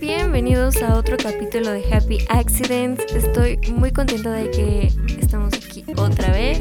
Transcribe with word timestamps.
Bienvenidos 0.00 0.82
a 0.82 0.96
otro 0.96 1.16
capítulo 1.16 1.70
de 1.70 1.84
Happy 1.94 2.18
Accidents. 2.28 3.04
Estoy 3.14 3.58
muy 3.72 3.92
contenta 3.92 4.32
de 4.32 4.50
que 4.50 4.92
estamos 5.20 5.54
aquí 5.54 5.84
otra 5.96 6.32
vez. 6.32 6.60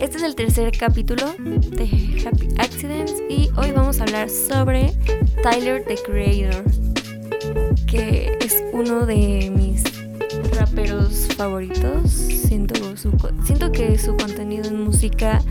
Este 0.00 0.16
es 0.16 0.22
el 0.22 0.36
tercer 0.36 0.70
capítulo 0.78 1.34
de 1.38 2.22
Happy 2.24 2.48
Accidents 2.58 3.14
y 3.28 3.50
hoy 3.56 3.72
vamos 3.72 4.00
a 4.00 4.04
hablar 4.04 4.30
sobre 4.30 4.92
Tyler 5.42 5.84
the 5.84 5.96
Creator, 5.96 6.62
que 7.86 8.38
es 8.40 8.62
uno 8.72 9.06
de 9.06 9.52
mis 9.54 9.82
raperos 10.56 11.26
favoritos. 11.36 12.12
Siento, 12.12 12.96
su, 12.96 13.10
siento 13.44 13.72
que 13.72 13.98
su 13.98 14.16
contenido 14.16 14.68
en 14.68 14.84
música 14.84 15.42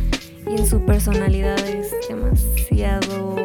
y 0.49 0.59
en 0.59 0.65
su 0.65 0.85
personalidad 0.85 1.59
es 1.67 1.91
demasiado... 2.07 3.35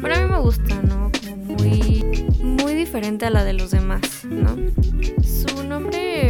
Bueno, 0.00 0.16
a 0.16 0.20
mí 0.20 0.30
me 0.32 0.40
gusta, 0.40 0.82
¿no? 0.82 1.12
Como 1.20 1.36
muy, 1.36 2.26
muy 2.42 2.74
diferente 2.74 3.26
a 3.26 3.30
la 3.30 3.44
de 3.44 3.52
los 3.52 3.70
demás, 3.70 4.24
¿no? 4.24 4.56
Su 5.22 5.62
nombre 5.62 6.29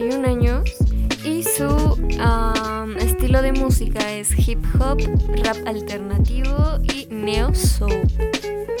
31 0.00 0.26
años 0.26 0.76
y 1.24 1.42
su 1.42 1.68
estilo 2.98 3.42
de 3.42 3.52
música 3.52 4.10
es 4.10 4.30
hip 4.48 4.58
hop, 4.76 4.98
rap 5.44 5.58
alternativo 5.66 6.78
y 6.82 7.06
neo 7.10 7.54
soul. 7.54 7.92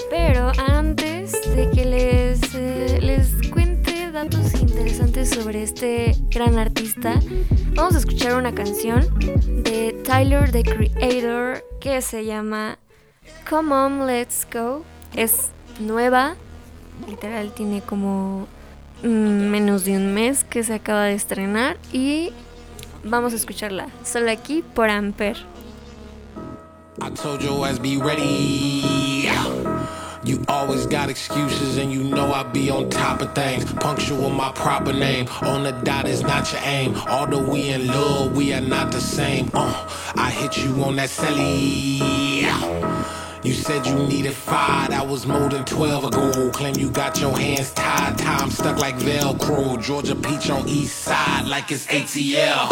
Pero 0.08 0.50
antes 0.66 1.32
de 1.54 1.70
que 1.72 1.84
les, 1.84 2.40
eh, 2.54 3.00
les 3.02 3.50
cuente 3.50 4.10
datos 4.10 4.54
interesantes 4.54 5.28
sobre 5.28 5.62
este 5.62 6.16
gran 6.30 6.58
artista, 6.58 7.20
vamos 7.74 7.96
a 7.96 7.98
escuchar 7.98 8.36
una 8.36 8.54
canción 8.54 9.06
de 9.62 10.00
Tyler 10.04 10.50
the 10.50 10.62
Creator 10.62 11.62
que 11.82 12.00
se 12.00 12.24
llama 12.24 12.78
Come 13.48 13.74
On 13.74 14.06
Let's 14.06 14.46
Go. 14.50 14.84
Es 15.14 15.50
nueva, 15.80 16.34
literal 17.06 17.52
tiene 17.52 17.82
como 17.82 18.48
menos 19.02 19.84
de 19.84 19.96
un 19.96 20.14
mes 20.14 20.44
que 20.44 20.62
se 20.62 20.74
acaba 20.74 21.04
de 21.04 21.14
estrenar 21.14 21.76
y 21.92 22.32
vamos 23.04 23.32
a 23.32 23.36
escucharla 23.36 23.88
solo 24.04 24.30
aquí 24.30 24.62
por 24.74 24.90
Amper. 24.90 25.36
I 27.02 27.08
told 27.10 27.42
your 27.42 27.66
ass 27.66 27.78
be 27.78 27.96
ready. 27.96 29.30
You 30.22 30.44
always 30.48 30.86
got 30.86 31.08
excuses 31.08 31.78
and 31.78 31.90
you 31.90 32.04
know 32.04 32.30
I 32.30 32.42
be 32.42 32.70
on 32.70 32.90
top 32.90 33.22
of 33.22 33.34
things. 33.34 33.64
Punctual 33.72 34.28
my 34.28 34.52
proper 34.52 34.92
name. 34.92 35.26
On 35.40 35.62
the 35.62 35.72
dot 35.82 36.06
is 36.06 36.20
not 36.20 36.52
your 36.52 36.60
aim. 36.62 36.94
Although 37.08 37.50
we 37.50 37.70
in 37.70 37.86
love, 37.86 38.36
we 38.36 38.52
are 38.52 38.60
not 38.60 38.92
the 38.92 39.00
same. 39.00 39.50
Uh, 39.54 39.88
I 40.16 40.30
hit 40.30 40.58
you 40.58 40.84
on 40.84 40.96
that 40.96 41.08
celly. 41.08 42.00
You 43.42 43.54
said 43.54 43.86
you 43.86 43.94
needed 43.94 44.34
five, 44.34 44.90
that 44.90 45.08
was 45.08 45.26
more 45.26 45.48
than 45.48 45.64
12 45.64 46.04
ago. 46.04 46.50
Claim 46.50 46.74
you 46.76 46.90
got 46.90 47.18
your 47.18 47.36
hands 47.38 47.72
tied, 47.72 48.18
time 48.18 48.50
stuck 48.50 48.78
like 48.78 48.96
Velcro. 48.96 49.82
Georgia 49.82 50.14
Peach 50.14 50.50
on 50.50 50.68
east 50.68 50.98
side 50.98 51.46
like 51.46 51.72
it's 51.72 51.86
ATL. 51.86 52.68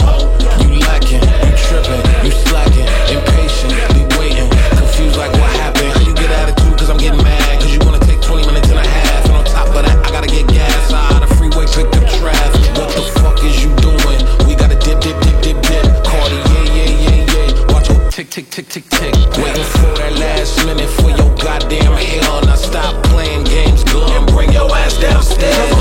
You 0.61 0.79
lacking, 0.81 1.25
you 1.25 1.57
tripping, 1.57 2.05
you 2.23 2.33
slacking, 2.45 2.85
impatient, 3.09 3.73
be 3.97 4.19
waiting, 4.21 4.51
confused 4.77 5.17
like 5.17 5.33
what 5.33 5.51
happened. 5.57 5.89
How 5.89 6.01
you 6.07 6.15
get 6.15 6.31
attitude, 6.31 6.79
cause 6.79 6.91
I'm 6.91 6.99
getting 6.99 7.23
mad, 7.23 7.63
cause 7.63 7.73
you 7.73 7.81
wanna 7.81 8.01
take 8.01 8.21
20 8.21 8.45
minutes 8.47 8.69
and 8.69 8.79
a 8.79 8.87
half. 8.87 9.25
And 9.25 9.37
on 9.37 9.45
top 9.47 9.69
of 9.69 9.87
that, 9.87 10.07
I 10.07 10.11
gotta 10.11 10.29
get 10.29 10.47
gas. 10.49 10.91
Side 10.91 11.18
tick, 18.45 18.51
tick, 18.51 18.69
tick, 18.69 18.89
tick. 18.91 19.15
Waiting 19.43 19.65
for 19.65 19.99
that 19.99 20.13
last 20.21 20.65
minute 20.65 20.89
for 20.91 21.11
your 21.11 21.35
goddamn 21.43 21.93
hell. 21.93 22.41
Now 22.43 22.55
stop 22.55 23.03
playing 23.07 23.45
games, 23.45 23.83
go 23.85 24.07
and 24.07 24.27
bring 24.29 24.53
your 24.53 24.71
ass 24.77 24.97
downstairs. 24.99 25.78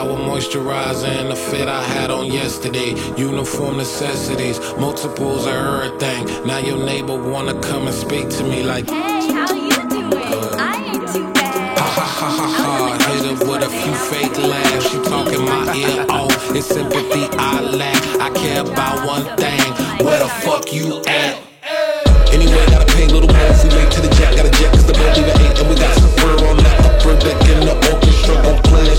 Shower 0.00 0.16
moisturizer 0.16 1.08
and 1.08 1.30
the 1.30 1.36
fit 1.36 1.68
I 1.68 1.82
had 1.82 2.10
on 2.10 2.24
yesterday. 2.24 2.94
Uniform 3.18 3.76
necessities, 3.76 4.58
multiples 4.78 5.44
of 5.44 5.52
everything. 5.52 6.24
Now 6.46 6.56
your 6.56 6.78
neighbor 6.82 7.22
wanna 7.22 7.52
come 7.60 7.86
and 7.86 7.94
speak 7.94 8.30
to 8.30 8.42
me 8.44 8.62
like. 8.62 8.88
Hey, 8.88 9.30
how 9.30 9.52
you 9.52 9.76
doing? 9.90 10.56
I 10.56 10.94
ain't 10.94 11.06
too 11.12 11.30
bad. 11.34 11.78
Ha 11.78 11.84
ha 11.84 12.06
ha 12.18 12.30
ha 12.38 12.48
ha. 12.56 13.12
Hit 13.12 13.26
her 13.28 13.44
with 13.44 13.62
a 13.62 13.68
few 13.68 13.94
fake 14.08 14.38
laughs. 14.38 14.88
She 14.88 14.96
talking 15.04 15.44
my 15.44 15.76
ear 15.76 16.06
off. 16.08 16.56
It's 16.56 16.68
sympathy 16.68 17.28
I 17.36 17.60
lack. 17.60 18.00
I 18.24 18.30
care 18.30 18.62
about 18.62 19.06
one 19.06 19.26
thing. 19.36 19.60
Where 20.06 20.18
the 20.18 20.30
fuck 20.44 20.72
you 20.72 21.02
at? 21.08 21.36
Anyway, 22.32 22.64
gotta 22.72 22.90
pay 22.94 23.06
little 23.06 23.28
if 23.28 23.64
we 23.64 23.68
late 23.76 23.92
to 23.92 24.00
the 24.00 24.08
jet. 24.16 24.34
Got 24.34 24.46
a 24.46 24.50
jet 24.50 24.72
cause 24.72 24.86
the 24.86 24.94
boat 24.94 25.14
leave 25.18 25.39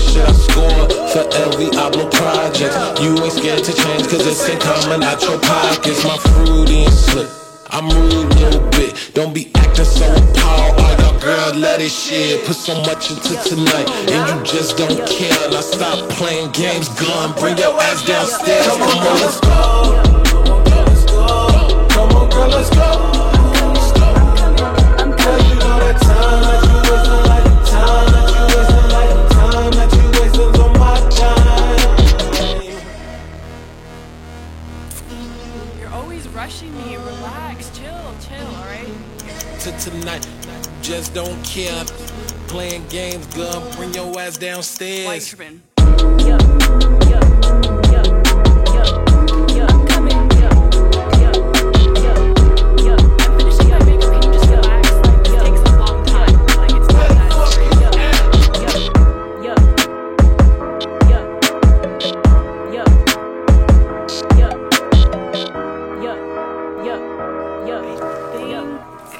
shit 0.02 0.26
I 0.26 0.32
score 0.32 0.84
for 1.14 1.24
every 1.46 1.68
Ablo 1.78 2.10
project. 2.10 2.74
You 3.00 3.14
ain't 3.22 3.32
scared 3.32 3.64
to 3.64 3.72
change 3.72 4.08
cause 4.08 4.26
it's 4.26 4.48
ain't 4.48 4.60
coming 4.60 5.02
out 5.02 5.22
your 5.22 5.38
pockets. 5.40 6.04
My 6.04 6.18
fruity 6.18 6.84
and 6.84 6.94
slick. 6.94 7.28
I'm 7.70 7.88
rude 7.88 8.12
a 8.12 8.36
little 8.36 8.68
bit. 8.70 9.10
Don't 9.14 9.32
be 9.32 9.50
acting 9.54 9.84
so 9.84 10.06
appalled. 10.12 10.82
Girl, 11.22 11.54
let 11.54 11.80
it 11.80 11.92
shit. 11.92 12.44
Put 12.44 12.56
so 12.56 12.74
much 12.82 13.12
into 13.12 13.40
tonight, 13.48 13.88
and 14.10 14.28
you 14.28 14.44
just 14.44 14.76
don't 14.76 15.06
care. 15.06 15.50
Now 15.52 15.60
stop 15.60 16.10
playing 16.10 16.50
games, 16.50 16.88
gun. 16.88 17.32
Bring 17.38 17.56
your 17.58 17.80
ass 17.80 18.04
downstairs. 18.04 18.66
Come 18.66 18.82
on, 18.82 19.20
let's 19.20 19.38
go. 19.38 20.01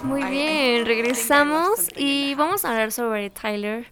Muy 0.02 0.24
bien, 0.24 0.86
regresamos 0.86 1.88
y 1.96 2.34
vamos 2.34 2.64
a 2.64 2.70
hablar 2.70 2.92
sobre 2.92 3.30
Tyler, 3.30 3.86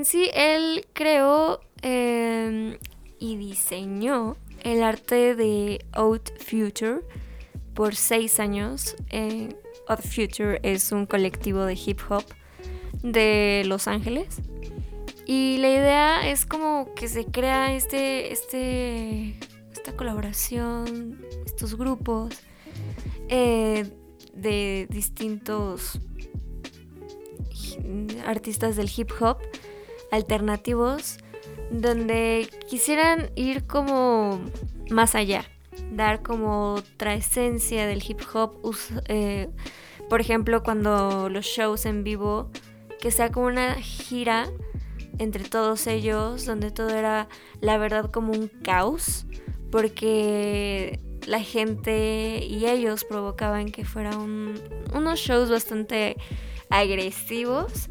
en 0.00 0.06
sí 0.06 0.30
él 0.32 0.86
creó 0.94 1.60
eh, 1.82 2.78
y 3.18 3.36
diseñó 3.36 4.38
el 4.62 4.82
arte 4.82 5.34
de 5.36 5.84
Out 5.92 6.30
Future 6.38 7.00
por 7.74 7.94
seis 7.94 8.40
años. 8.40 8.96
Eh, 9.10 9.54
Out 9.88 10.00
Future 10.00 10.58
es 10.62 10.90
un 10.92 11.04
colectivo 11.04 11.66
de 11.66 11.74
hip 11.74 12.00
hop 12.08 12.24
de 13.02 13.62
Los 13.66 13.88
Ángeles. 13.88 14.40
Y 15.26 15.58
la 15.58 15.68
idea 15.68 16.30
es 16.30 16.46
como 16.46 16.94
que 16.94 17.06
se 17.06 17.26
crea 17.26 17.74
este, 17.74 18.32
este, 18.32 19.38
esta 19.70 19.94
colaboración, 19.98 21.20
estos 21.44 21.76
grupos 21.76 22.34
eh, 23.28 23.86
de 24.32 24.86
distintos 24.88 26.00
artistas 28.24 28.76
del 28.76 28.90
hip 28.96 29.10
hop 29.20 29.36
alternativos 30.10 31.18
donde 31.70 32.48
quisieran 32.68 33.30
ir 33.36 33.66
como 33.66 34.40
más 34.90 35.14
allá, 35.14 35.44
dar 35.92 36.22
como 36.22 36.74
otra 36.74 37.14
esencia 37.14 37.86
del 37.86 38.02
hip 38.06 38.20
hop, 38.34 38.52
eh, 39.08 39.48
por 40.08 40.20
ejemplo 40.20 40.62
cuando 40.62 41.28
los 41.28 41.46
shows 41.46 41.86
en 41.86 42.02
vivo, 42.04 42.50
que 43.00 43.10
sea 43.10 43.30
como 43.30 43.46
una 43.46 43.74
gira 43.76 44.50
entre 45.18 45.44
todos 45.44 45.86
ellos, 45.86 46.44
donde 46.44 46.70
todo 46.70 46.90
era 46.90 47.28
la 47.60 47.78
verdad 47.78 48.10
como 48.10 48.32
un 48.32 48.48
caos, 48.48 49.26
porque 49.70 50.98
la 51.26 51.40
gente 51.40 52.44
y 52.44 52.66
ellos 52.66 53.04
provocaban 53.04 53.70
que 53.70 53.84
fuera 53.84 54.16
un- 54.18 54.60
unos 54.94 55.20
shows 55.20 55.50
bastante 55.50 56.16
agresivos, 56.70 57.88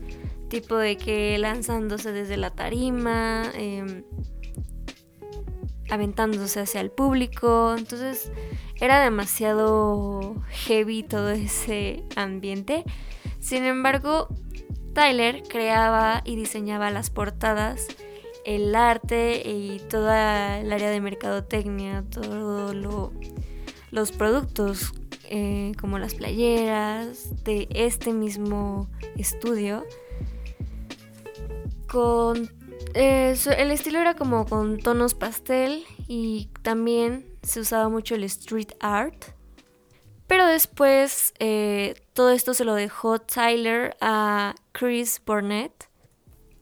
tipo 0.49 0.75
de 0.75 0.97
que 0.97 1.37
lanzándose 1.37 2.11
desde 2.11 2.37
la 2.37 2.49
tarima, 2.51 3.49
em, 3.53 4.03
aventándose 5.89 6.59
hacia 6.59 6.81
el 6.81 6.91
público, 6.91 7.75
entonces 7.77 8.31
era 8.79 9.01
demasiado 9.03 10.35
heavy 10.49 11.03
todo 11.03 11.31
ese 11.31 12.03
ambiente. 12.15 12.83
Sin 13.39 13.63
embargo, 13.63 14.27
Tyler 14.93 15.43
creaba 15.43 16.21
y 16.25 16.35
diseñaba 16.35 16.91
las 16.91 17.09
portadas, 17.09 17.87
el 18.45 18.75
arte 18.75 19.43
y 19.45 19.79
toda 19.89 20.59
el 20.59 20.71
área 20.71 20.89
de 20.89 21.01
mercadotecnia, 21.01 22.03
todos 22.09 22.75
los 23.91 24.11
productos 24.11 24.93
eh, 25.31 25.73
como 25.79 25.99
las 25.99 26.15
playeras 26.15 27.43
de 27.43 27.67
este 27.71 28.13
mismo 28.13 28.89
estudio. 29.15 29.85
Con 31.91 32.49
eh, 32.93 33.35
el 33.57 33.71
estilo 33.71 33.99
era 33.99 34.15
como 34.15 34.45
con 34.45 34.77
tonos 34.77 35.13
pastel 35.13 35.85
y 36.07 36.49
también 36.61 37.25
se 37.43 37.59
usaba 37.59 37.89
mucho 37.89 38.15
el 38.15 38.23
street 38.23 38.71
art. 38.79 39.25
Pero 40.27 40.45
después 40.45 41.33
eh, 41.39 41.95
todo 42.13 42.29
esto 42.31 42.53
se 42.53 42.63
lo 42.65 42.75
dejó 42.75 43.19
Tyler 43.19 43.95
a 44.01 44.55
Chris 44.71 45.21
Burnett. 45.25 45.89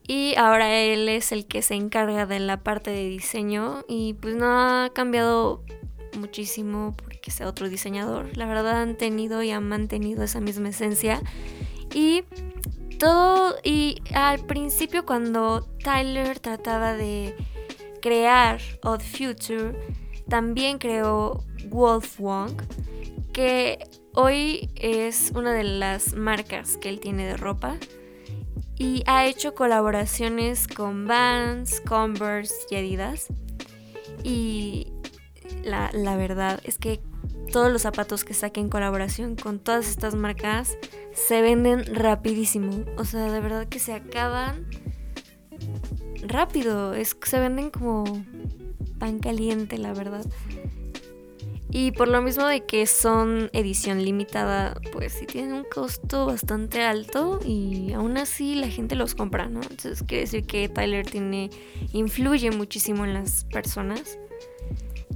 Y 0.08 0.36
ahora 0.38 0.74
él 0.74 1.10
es 1.10 1.34
el 1.34 1.48
que 1.48 1.62
se 1.62 1.76
encarga 1.76 2.26
de 2.26 2.40
la 2.40 2.64
parte 2.64 2.92
de 2.92 3.10
diseño. 3.10 3.84
Y 3.90 4.14
pues 4.14 4.36
no 4.36 4.48
ha 4.48 4.90
cambiado 4.94 5.66
muchísimo 6.18 6.96
porque 6.96 7.30
sea 7.30 7.48
otro 7.48 7.68
diseñador. 7.68 8.38
La 8.38 8.46
verdad 8.46 8.82
han 8.82 8.96
tenido 8.96 9.44
y 9.44 9.52
han 9.52 9.68
mantenido 9.68 10.24
esa 10.24 10.40
misma 10.40 10.70
esencia. 10.70 11.22
Y 11.94 12.24
todo, 12.98 13.56
y 13.64 14.02
al 14.14 14.46
principio 14.46 15.06
cuando 15.06 15.62
Tyler 15.84 16.40
trataba 16.40 16.94
de 16.94 17.36
crear 18.02 18.60
Odd 18.84 19.02
Future, 19.02 19.74
también 20.30 20.78
creó 20.78 21.44
Wolf 21.70 22.20
Wong, 22.20 22.62
que 23.34 23.80
hoy 24.14 24.72
es 24.76 25.32
una 25.36 25.54
de 25.54 25.64
las 25.64 26.14
marcas 26.14 26.78
que 26.78 26.90
él 26.90 27.00
tiene 27.00 27.26
de 27.26 27.38
ropa. 27.38 27.78
Y 28.80 29.04
ha 29.08 29.26
hecho 29.26 29.56
colaboraciones 29.56 30.68
con 30.68 31.08
Vans, 31.08 31.82
Converse 31.82 32.54
y 32.70 32.76
Adidas. 32.76 33.28
Y 34.24 34.94
la, 35.64 35.90
la 35.94 36.16
verdad 36.16 36.60
es 36.64 36.78
que 36.78 37.02
todos 37.52 37.72
los 37.72 37.82
zapatos 37.82 38.24
que 38.24 38.34
saque 38.34 38.60
en 38.60 38.70
colaboración 38.70 39.36
con 39.36 39.60
todas 39.60 39.88
estas 39.88 40.14
marcas 40.14 40.78
se 41.18 41.42
venden 41.42 41.96
rapidísimo. 41.96 42.86
O 42.98 43.04
sea, 43.04 43.32
de 43.32 43.40
verdad 43.42 43.68
que 43.68 43.80
se 43.80 43.94
acaban 43.94 44.68
rápido. 46.22 46.94
Es, 46.94 47.18
se 47.22 47.40
venden 47.40 47.72
como 47.72 48.24
pan 49.00 49.20
caliente, 49.20 49.78
la 49.78 49.94
verdad. 49.94 50.26
Y 51.70 51.92
por 51.92 52.08
lo 52.08 52.22
mismo 52.22 52.46
de 52.46 52.66
que 52.66 52.86
son 52.86 53.50
edición 53.52 54.04
limitada, 54.06 54.80
pues 54.94 55.14
sí 55.14 55.26
tienen 55.26 55.54
un 55.54 55.66
costo 55.66 56.26
bastante 56.26 56.84
alto 56.84 57.42
y 57.46 57.92
aún 57.92 58.18
así 58.18 58.56
la 58.56 58.70
gente 58.70 58.96
los 58.96 59.16
compra, 59.16 59.50
¿no? 59.50 59.62
Entonces 59.62 60.02
quiere 60.04 60.22
decir 60.22 60.46
que 60.46 60.70
Tyler 60.70 61.06
tiene 61.06 61.50
influye 61.92 62.52
muchísimo 62.52 63.04
en 63.04 63.14
las 63.14 63.44
personas. 63.46 64.18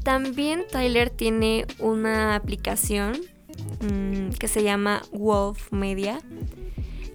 También 0.04 0.66
Tyler 0.70 1.10
tiene 1.10 1.66
una 1.80 2.36
aplicación 2.36 3.22
mmm, 3.82 4.30
que 4.40 4.48
se 4.48 4.64
llama 4.64 5.02
Wolf 5.12 5.72
Media, 5.72 6.20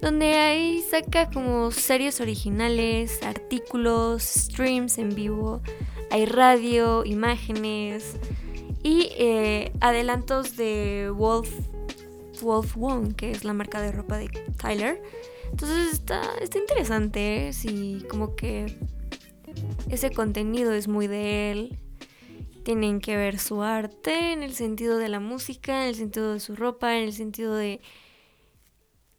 donde 0.01 0.35
ahí 0.35 0.83
saca 0.83 1.31
como 1.31 1.71
series 1.71 2.21
originales, 2.21 3.23
artículos, 3.23 4.23
streams 4.23 4.99
en 4.99 5.15
vivo, 5.15 5.63
hay 6.11 6.27
radio, 6.27 7.05
imágenes 7.05 8.17
y 8.83 9.09
eh, 9.19 9.73
adelantos 9.81 10.57
de 10.57 11.13
Wolf, 11.15 11.51
Wolf 12.43 12.77
One, 12.79 13.15
que 13.15 13.31
es 13.31 13.45
la 13.45 13.53
marca 13.53 13.81
de 13.81 13.93
ropa 13.93 14.19
de 14.19 14.29
Tyler. 14.61 15.03
Entonces 15.51 15.93
está, 15.93 16.23
está 16.41 16.59
interesante, 16.59 17.49
¿eh? 17.49 17.53
sí, 17.53 18.05
como 18.09 18.37
que 18.37 18.79
ese 19.91 20.11
contenido 20.11 20.73
es 20.73 20.89
muy 20.89 21.07
de 21.07 21.51
él. 21.51 21.79
Tienen 22.67 23.01
que 23.01 23.17
ver 23.17 23.39
su 23.39 23.63
arte 23.63 24.33
en 24.33 24.43
el 24.43 24.53
sentido 24.53 24.99
de 24.99 25.09
la 25.09 25.21
música, 25.21 25.85
en 25.85 25.91
el 25.91 25.95
sentido 25.95 26.33
de 26.33 26.41
su 26.41 26.57
ropa, 26.57 26.97
en 26.97 27.05
el 27.05 27.13
sentido 27.13 27.55
de, 27.55 27.81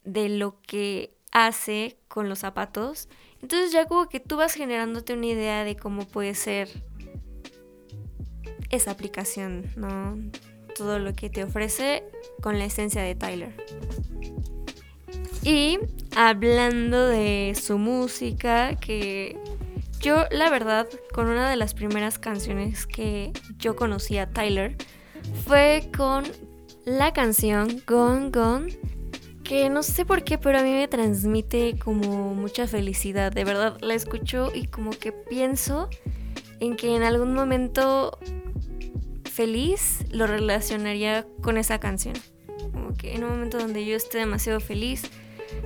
de 0.04 0.28
lo 0.28 0.60
que 0.60 1.14
hace 1.32 1.96
con 2.08 2.28
los 2.28 2.40
zapatos. 2.40 3.08
Entonces 3.40 3.72
ya 3.72 3.86
como 3.86 4.06
que 4.10 4.20
tú 4.20 4.36
vas 4.36 4.52
generándote 4.52 5.14
una 5.14 5.24
idea 5.24 5.64
de 5.64 5.76
cómo 5.76 6.06
puede 6.06 6.34
ser 6.34 6.68
esa 8.68 8.90
aplicación, 8.90 9.72
¿no? 9.76 10.18
Todo 10.76 10.98
lo 10.98 11.14
que 11.14 11.30
te 11.30 11.42
ofrece 11.42 12.04
con 12.42 12.58
la 12.58 12.66
esencia 12.66 13.00
de 13.00 13.14
Tyler. 13.14 13.54
Y 15.42 15.78
hablando 16.14 17.08
de 17.08 17.56
su 17.58 17.78
música, 17.78 18.76
que 18.76 19.38
yo 19.98 20.24
la 20.30 20.50
verdad, 20.50 20.88
con 21.12 21.28
una 21.28 21.50
de 21.50 21.56
las 21.56 21.74
primeras 21.74 22.18
canciones 22.18 22.86
que 22.86 23.32
yo 23.58 23.76
conocí 23.76 24.18
a 24.18 24.30
Tyler, 24.30 24.76
fue 25.44 25.90
con 25.96 26.24
la 26.84 27.12
canción 27.12 27.82
Gone 27.86 28.30
Gone, 28.30 28.78
que 29.44 29.70
no 29.70 29.82
sé 29.82 30.04
por 30.04 30.24
qué, 30.24 30.38
pero 30.38 30.58
a 30.58 30.62
mí 30.62 30.72
me 30.72 30.88
transmite 30.88 31.78
como 31.78 32.34
mucha 32.34 32.66
felicidad. 32.66 33.32
De 33.32 33.44
verdad, 33.44 33.78
la 33.80 33.94
escucho 33.94 34.50
y 34.54 34.66
como 34.66 34.90
que 34.90 35.12
pienso 35.12 35.88
en 36.60 36.76
que 36.76 36.94
en 36.94 37.02
algún 37.02 37.34
momento 37.34 38.18
feliz 39.24 40.04
lo 40.10 40.26
relacionaría 40.26 41.26
con 41.42 41.58
esa 41.58 41.78
canción. 41.78 42.14
Como 42.72 42.94
que 42.94 43.14
en 43.14 43.24
un 43.24 43.30
momento 43.30 43.58
donde 43.58 43.84
yo 43.86 43.96
esté 43.96 44.18
demasiado 44.18 44.60
feliz, 44.60 45.02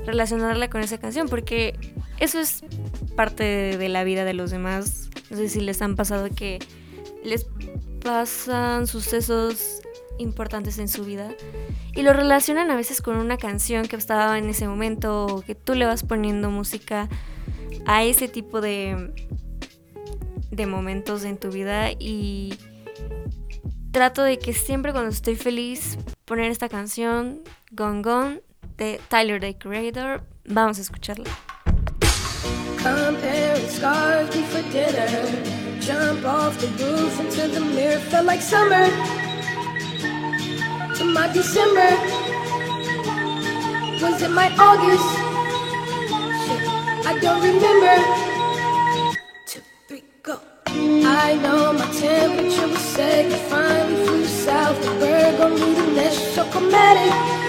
relacionarla 0.06 0.68
con 0.68 0.82
esa 0.82 0.98
canción, 0.98 1.28
porque 1.28 1.78
eso 2.18 2.38
es 2.38 2.62
parte 3.16 3.44
de, 3.76 3.88
la 3.88 4.04
vida 4.04 4.24
de 4.24 4.34
los 4.34 4.50
demás. 4.50 5.10
No 5.30 5.36
sé 5.36 5.48
si 5.48 5.60
les 5.60 5.82
han 5.82 5.96
pasado 5.96 6.28
que 6.34 6.58
les 7.24 7.46
pasan 8.02 8.86
sucesos 8.86 9.80
importantes 10.18 10.78
en 10.78 10.88
su 10.88 11.04
vida 11.04 11.34
y 11.94 12.02
lo 12.02 12.12
relacionan 12.12 12.70
a 12.70 12.76
veces 12.76 13.02
con 13.02 13.16
una 13.16 13.38
canción 13.38 13.86
que 13.86 13.96
estaba 13.96 14.38
en 14.38 14.48
ese 14.48 14.68
momento 14.68 15.26
o 15.26 15.40
que 15.40 15.54
tú 15.54 15.74
le 15.74 15.86
vas 15.86 16.02
poniendo 16.04 16.50
música 16.50 17.08
a 17.86 18.04
ese 18.04 18.28
tipo 18.28 18.60
de, 18.60 19.12
de 20.50 20.66
momentos 20.66 21.24
en 21.24 21.38
tu 21.38 21.50
vida 21.50 21.90
y 21.92 22.54
trato 23.90 24.22
de 24.22 24.38
que 24.38 24.52
siempre 24.52 24.92
cuando 24.92 25.10
estoy 25.10 25.36
feliz 25.36 25.98
poner 26.24 26.50
esta 26.50 26.68
canción 26.68 27.42
Gone 27.72 28.02
Gone 28.02 28.42
de 28.76 29.00
Tyler 29.08 29.38
the 29.38 29.54
Creator. 29.54 30.20
Vamos 30.46 30.78
a 30.78 30.82
escucharla. 30.82 31.30
Comparing 32.78 33.68
scars 33.68 34.28
before 34.30 34.62
dinner. 34.70 35.08
Jump 35.80 36.24
off 36.24 36.58
the 36.60 36.68
roof 36.84 37.20
into 37.20 37.48
the 37.48 37.60
mirror. 37.60 37.98
Felt 38.10 38.26
like 38.26 38.40
summer 38.40 38.86
to 40.96 41.04
my 41.04 41.32
December. 41.32 41.90
Was 44.00 44.20
it 44.22 44.30
my 44.30 44.48
August? 44.58 45.08
Shit, 46.44 46.62
I 47.06 47.18
don't 47.20 47.42
remember. 47.42 47.96
Two, 49.46 49.60
three, 49.88 50.02
go. 50.22 50.40
I 50.66 51.38
know 51.42 51.72
my 51.72 51.86
temperature 51.92 52.68
was 52.68 52.78
set. 52.78 53.30
You 53.30 53.36
finally 53.48 54.06
flew 54.06 54.24
south. 54.24 54.82
The 54.82 54.90
bird 55.00 55.38
gon' 55.38 55.54
need 55.54 55.78
a 55.78 55.86
nest. 55.94 56.34
So 56.34 56.44
chromatic. 56.50 57.12
At 57.12 57.41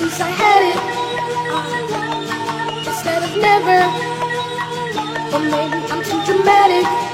least 0.00 0.20
I 0.20 0.28
had 0.28 0.62
it. 0.72 0.78
Uh, 1.54 2.88
instead 2.88 3.22
of 3.22 3.32
never. 3.36 3.78
Or 5.34 5.40
maybe 5.40 5.78
I'm 5.92 6.02
too 6.02 6.20
dramatic. 6.24 7.13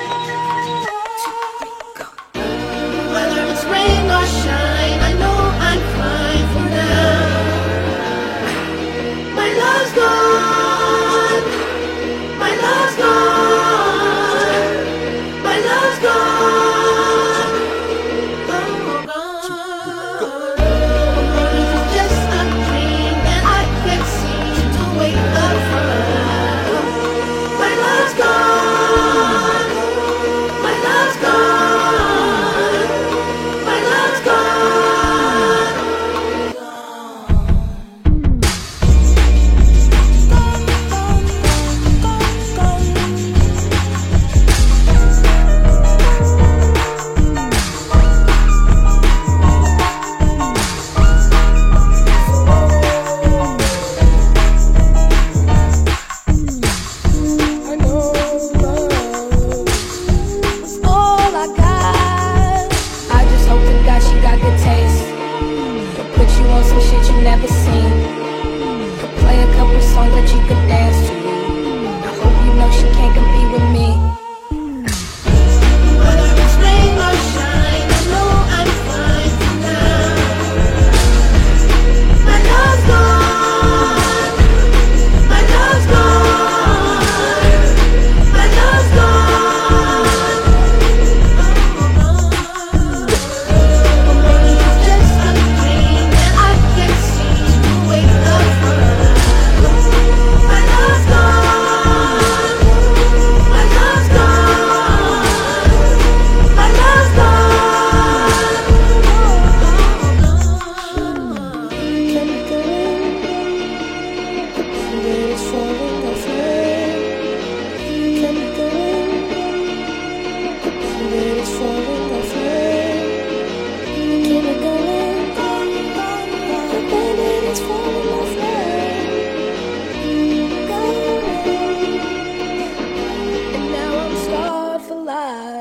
alive. 135.11 135.60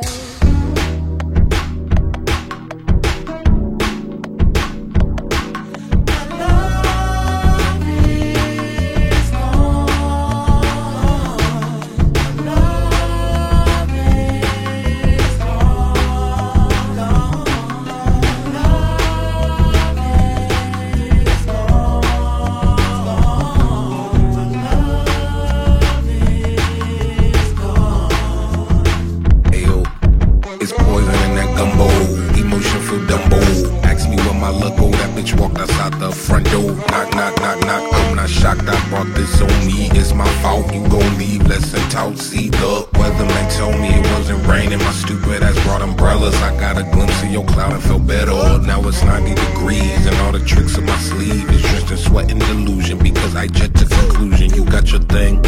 Got 54.79 54.91
your 54.91 55.01
thing, 55.01 55.45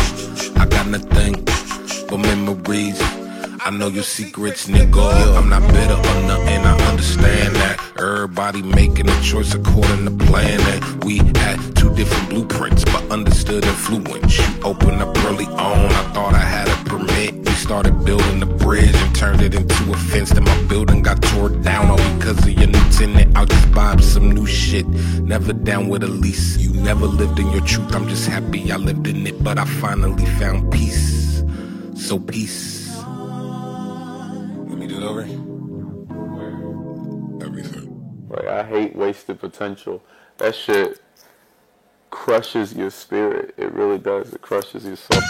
I 0.57 0.65
got 0.65 0.87
nothing 0.87 1.35
but 2.09 2.17
memories. 2.17 2.99
I 3.63 3.69
know 3.69 3.89
your 3.89 4.03
secrets, 4.03 4.65
nigga. 4.65 5.37
I'm 5.37 5.47
not 5.47 5.61
bitter 5.71 5.93
or 5.93 6.23
nothing, 6.27 6.61
I 6.65 6.75
understand 6.89 7.55
that. 7.57 7.79
Everybody 7.95 8.63
making 8.63 9.07
a 9.07 9.21
choice 9.21 9.53
according 9.53 10.05
to 10.05 10.25
plan. 10.25 10.59
And 10.61 11.03
we 11.03 11.17
had 11.37 11.59
two 11.75 11.93
different 11.93 12.31
blueprints, 12.31 12.83
but 12.85 13.03
understood 13.11 13.63
influence. 13.63 14.39
You 14.39 14.63
opened 14.63 15.03
up 15.03 15.15
early 15.25 15.45
on, 15.45 15.91
I 15.91 16.11
thought 16.11 16.33
I 16.33 16.39
had 16.39 16.69
a 16.69 16.89
permit. 16.89 17.35
We 17.35 17.51
started 17.51 18.03
building 18.03 18.39
the 18.39 18.47
bridge 18.47 18.95
and 18.95 19.15
turned 19.15 19.43
it 19.43 19.53
into 19.53 19.93
a 19.93 19.95
fence. 19.95 20.31
Then 20.31 20.45
my 20.45 20.63
building 20.63 21.03
got 21.03 21.21
tore 21.21 21.49
down 21.49 21.91
all 21.91 22.17
because 22.17 22.39
of 22.39 22.49
your 22.49 22.65
new 22.67 22.89
tenant. 22.89 23.37
I'll 23.37 23.45
just 23.45 23.71
buy 23.73 23.95
some 23.97 24.31
new 24.31 24.47
shit. 24.47 24.87
Never 25.21 25.53
down 25.53 25.87
with 25.87 26.01
a 26.01 26.07
lease. 26.07 26.57
You 26.57 26.73
never 26.81 27.05
lived 27.05 27.37
in 27.37 27.51
your 27.51 27.61
truth, 27.61 27.93
I'm 27.93 28.07
just 28.09 28.27
happy 28.27 28.71
I 28.71 28.77
lived 28.77 29.05
in 29.05 29.27
it. 29.27 29.43
But 29.43 29.59
I 29.59 29.65
finally 29.65 30.25
found 30.39 30.71
peace. 30.71 31.43
So 31.95 32.17
peace. 32.17 32.80
Let 35.01 35.09
me 35.09 35.09
do 35.09 35.09
it 35.09 35.09
over. 35.09 35.21
Everything. 37.45 38.27
Like 38.29 38.47
I 38.47 38.63
hate 38.63 38.95
wasted 38.95 39.39
potential. 39.39 40.01
That 40.37 40.55
shit 40.55 41.01
crushes 42.11 42.73
your 42.73 42.91
spirit. 42.91 43.55
It 43.57 43.71
really 43.73 43.97
does. 43.97 44.33
It 44.33 44.41
crushes 44.41 44.85
your 44.85 44.97
soul. 44.97 45.21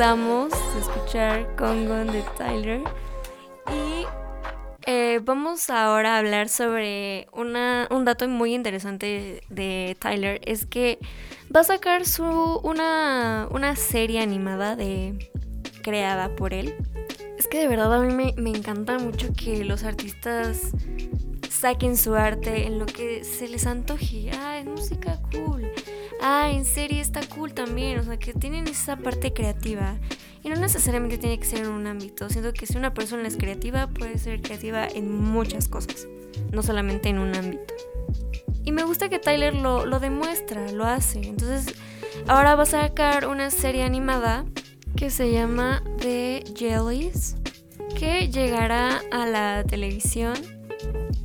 Regresamos 0.00 0.50
a 0.54 0.78
escuchar 0.78 1.56
Congo 1.56 1.94
de 2.10 2.24
Tyler. 2.38 2.80
Y 3.66 4.06
eh, 4.86 5.20
vamos 5.22 5.68
ahora 5.68 6.14
a 6.14 6.18
hablar 6.20 6.48
sobre 6.48 7.28
una, 7.34 7.86
un 7.90 8.06
dato 8.06 8.26
muy 8.26 8.54
interesante 8.54 9.42
de 9.50 9.98
Tyler. 10.00 10.40
Es 10.46 10.64
que 10.64 10.98
va 11.54 11.60
a 11.60 11.64
sacar 11.64 12.06
su, 12.06 12.24
una, 12.24 13.46
una 13.50 13.76
serie 13.76 14.22
animada 14.22 14.74
de, 14.74 15.30
creada 15.82 16.34
por 16.34 16.54
él. 16.54 16.74
Es 17.36 17.46
que 17.46 17.58
de 17.58 17.68
verdad 17.68 17.92
a 17.92 18.00
mí 18.00 18.14
me, 18.14 18.32
me 18.38 18.56
encanta 18.56 18.98
mucho 18.98 19.34
que 19.34 19.66
los 19.66 19.84
artistas 19.84 20.70
saquen 21.50 21.98
su 21.98 22.14
arte 22.14 22.66
en 22.66 22.78
lo 22.78 22.86
que 22.86 23.22
se 23.22 23.48
les 23.48 23.66
antoje. 23.66 24.30
Ah, 24.32 24.60
es 24.60 24.64
música 24.64 25.20
cool. 25.30 25.70
Ah, 26.20 26.50
en 26.50 26.64
serie 26.64 27.00
está 27.00 27.20
cool 27.34 27.52
también. 27.52 27.98
O 27.98 28.04
sea, 28.04 28.18
que 28.18 28.34
tienen 28.34 28.68
esa 28.68 28.96
parte 28.96 29.32
creativa. 29.32 29.96
Y 30.42 30.48
no 30.48 30.56
necesariamente 30.56 31.18
tiene 31.18 31.38
que 31.38 31.46
ser 31.46 31.60
en 31.60 31.68
un 31.68 31.86
ámbito. 31.86 32.28
Siento 32.28 32.52
que 32.52 32.66
si 32.66 32.76
una 32.76 32.94
persona 32.94 33.26
es 33.28 33.36
creativa, 33.36 33.88
puede 33.88 34.18
ser 34.18 34.40
creativa 34.40 34.86
en 34.86 35.10
muchas 35.12 35.68
cosas. 35.68 36.06
No 36.52 36.62
solamente 36.62 37.08
en 37.08 37.18
un 37.18 37.34
ámbito. 37.34 37.74
Y 38.64 38.72
me 38.72 38.84
gusta 38.84 39.08
que 39.08 39.18
Tyler 39.18 39.54
lo, 39.54 39.86
lo 39.86 40.00
demuestra, 40.00 40.70
lo 40.72 40.84
hace. 40.84 41.20
Entonces, 41.20 41.74
ahora 42.26 42.54
va 42.54 42.64
a 42.64 42.66
sacar 42.66 43.26
una 43.26 43.50
serie 43.50 43.82
animada 43.82 44.44
que 44.96 45.10
se 45.10 45.32
llama 45.32 45.82
The 45.98 46.44
Jellies. 46.56 47.36
Que 47.98 48.28
llegará 48.28 49.00
a 49.10 49.26
la 49.26 49.64
televisión 49.64 50.34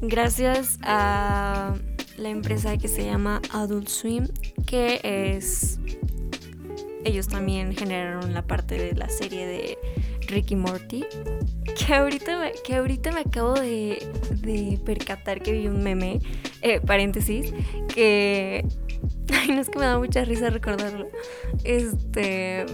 gracias 0.02 0.78
a 0.82 1.75
la 2.17 2.29
empresa 2.29 2.77
que 2.77 2.88
se 2.88 3.05
llama 3.05 3.41
Adult 3.51 3.88
Swim, 3.88 4.27
que 4.65 5.00
es... 5.03 5.79
Ellos 7.03 7.27
también 7.27 7.75
generaron 7.75 8.34
la 8.34 8.41
parte 8.41 8.77
de 8.77 8.93
la 8.95 9.10
serie 9.10 9.45
de 9.45 9.77
Ricky 10.27 10.55
Morty. 10.55 11.05
Que 11.77 11.93
ahorita, 11.93 12.39
me- 12.39 12.53
que 12.65 12.75
ahorita 12.75 13.12
me 13.12 13.19
acabo 13.22 13.53
de, 13.53 14.10
de 14.41 14.79
percatar 14.84 15.41
que 15.41 15.51
vi 15.51 15.67
un 15.67 15.84
meme, 15.84 16.19
eh, 16.62 16.79
paréntesis, 16.81 17.53
que... 17.93 18.65
Ay, 19.31 19.50
no 19.50 19.62
es 19.62 19.69
que 19.69 19.77
me 19.79 19.86
da 19.86 20.00
mucha 20.00 20.24
risa 20.25 20.50
recordarlo. 20.50 21.07
Este... 21.63 22.65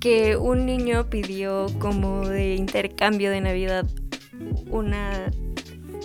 Que 0.00 0.36
un 0.36 0.66
niño 0.66 1.08
pidió 1.10 1.66
como 1.78 2.28
de 2.28 2.54
intercambio 2.54 3.30
de 3.30 3.40
Navidad 3.40 3.86
una 4.70 5.30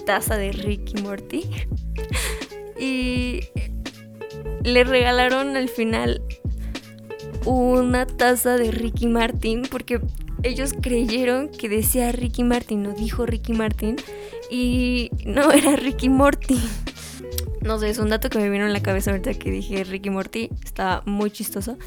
taza 0.06 0.38
de 0.38 0.52
Ricky 0.52 1.02
Morty. 1.02 1.50
Y 2.80 3.42
le 4.64 4.84
regalaron 4.84 5.56
al 5.56 5.70
final 5.70 6.22
una 7.46 8.06
taza 8.06 8.58
de 8.58 8.72
Ricky 8.72 9.08
Martin 9.08 9.64
porque 9.70 10.02
ellos 10.44 10.74
creyeron 10.80 11.50
que 11.50 11.70
decía 11.70 12.12
Ricky 12.12 12.44
Martin, 12.44 12.84
no 12.84 12.94
dijo 12.94 13.26
Ricky 13.26 13.54
Martin 13.54 13.98
y 14.50 15.12
no 15.26 15.52
era 15.52 15.76
Ricky 15.76 16.10
Morty. 16.10 16.60
No 17.62 17.78
sé, 17.78 17.90
es 17.90 18.00
un 18.00 18.10
dato 18.10 18.30
que 18.30 18.40
me 18.40 18.50
vino 18.50 18.66
en 18.66 18.74
la 18.74 18.82
cabeza 18.82 19.12
ahorita 19.12 19.36
que 19.36 19.52
dije 19.52 19.84
Ricky 19.84 20.10
Morty, 20.10 20.50
estaba 20.64 21.04
muy 21.06 21.30
chistoso. 21.30 21.78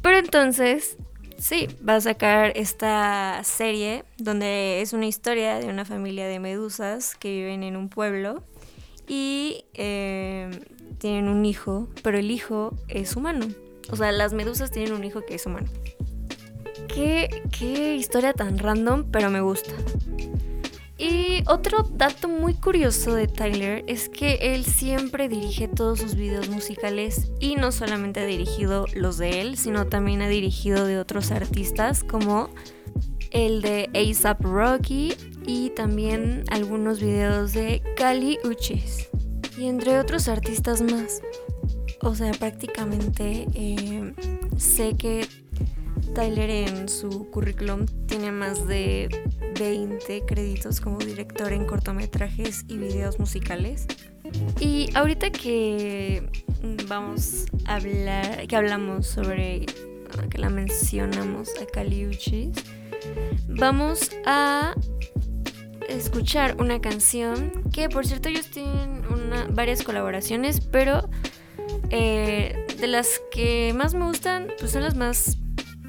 Pero 0.00 0.16
entonces, 0.16 0.96
sí, 1.40 1.66
va 1.86 1.96
a 1.96 2.00
sacar 2.00 2.52
esta 2.54 3.40
serie 3.42 4.04
donde 4.18 4.80
es 4.82 4.92
una 4.92 5.06
historia 5.06 5.58
de 5.58 5.68
una 5.68 5.84
familia 5.84 6.28
de 6.28 6.38
medusas 6.38 7.16
que 7.16 7.30
viven 7.30 7.62
en 7.62 7.76
un 7.76 7.88
pueblo 7.88 8.44
y 9.08 9.64
eh, 9.74 10.48
tienen 10.98 11.28
un 11.28 11.44
hijo, 11.44 11.88
pero 12.02 12.18
el 12.18 12.30
hijo 12.30 12.76
es 12.88 13.16
humano. 13.16 13.48
O 13.90 13.96
sea, 13.96 14.12
las 14.12 14.32
medusas 14.32 14.70
tienen 14.70 14.92
un 14.92 15.02
hijo 15.02 15.24
que 15.24 15.34
es 15.34 15.46
humano. 15.46 15.68
Qué, 16.86 17.42
qué 17.58 17.96
historia 17.96 18.32
tan 18.34 18.58
random, 18.58 19.10
pero 19.10 19.30
me 19.30 19.40
gusta. 19.40 19.72
Y 21.00 21.42
otro 21.46 21.82
dato 21.94 22.28
muy 22.28 22.52
curioso 22.52 23.14
de 23.14 23.26
Tyler 23.26 23.82
es 23.86 24.10
que 24.10 24.34
él 24.54 24.66
siempre 24.66 25.30
dirige 25.30 25.66
todos 25.66 26.00
sus 26.00 26.14
videos 26.14 26.50
musicales 26.50 27.32
y 27.40 27.54
no 27.54 27.72
solamente 27.72 28.20
ha 28.20 28.26
dirigido 28.26 28.84
los 28.94 29.16
de 29.16 29.40
él, 29.40 29.56
sino 29.56 29.86
también 29.86 30.20
ha 30.20 30.28
dirigido 30.28 30.84
de 30.84 30.98
otros 30.98 31.30
artistas 31.30 32.04
como 32.04 32.50
el 33.30 33.62
de 33.62 33.88
ASAP 33.94 34.42
Rocky 34.42 35.14
y 35.46 35.70
también 35.70 36.44
algunos 36.50 37.00
videos 37.00 37.54
de 37.54 37.82
Kali 37.96 38.38
Uchis 38.44 39.08
y 39.56 39.68
entre 39.68 39.98
otros 39.98 40.28
artistas 40.28 40.82
más. 40.82 41.22
O 42.02 42.14
sea, 42.14 42.32
prácticamente 42.32 43.46
eh, 43.54 44.12
sé 44.58 44.96
que 44.98 45.26
Tyler 46.14 46.50
en 46.50 46.88
su 46.88 47.30
currículum 47.30 47.86
tiene 48.06 48.32
más 48.32 48.66
de 48.66 49.08
20 49.58 50.24
créditos 50.26 50.80
como 50.80 50.98
director 50.98 51.52
en 51.52 51.64
cortometrajes 51.64 52.64
y 52.68 52.78
videos 52.78 53.18
musicales. 53.18 53.86
Y 54.60 54.90
ahorita 54.94 55.30
que 55.30 56.28
vamos 56.88 57.46
a 57.66 57.76
hablar, 57.76 58.46
que 58.46 58.56
hablamos 58.56 59.06
sobre, 59.06 59.66
que 60.30 60.38
la 60.38 60.50
mencionamos 60.50 61.50
a 61.60 61.66
Caliuchis, 61.66 62.50
vamos 63.48 64.10
a 64.24 64.74
escuchar 65.88 66.56
una 66.60 66.80
canción 66.80 67.64
que 67.72 67.88
por 67.88 68.06
cierto 68.06 68.28
ellos 68.28 68.46
tienen 68.50 69.02
varias 69.50 69.82
colaboraciones, 69.82 70.60
pero 70.60 71.08
eh, 71.90 72.66
de 72.78 72.86
las 72.86 73.20
que 73.30 73.72
más 73.74 73.94
me 73.94 74.04
gustan, 74.04 74.48
pues 74.58 74.72
son 74.72 74.82
las 74.82 74.94
más 74.94 75.39